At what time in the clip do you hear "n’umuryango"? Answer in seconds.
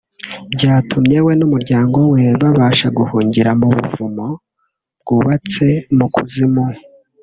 1.39-1.97